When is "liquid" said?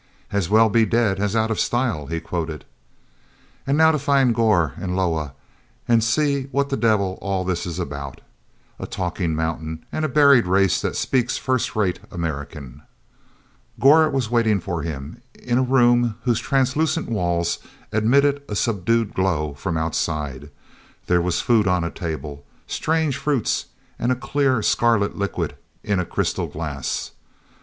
25.15-25.57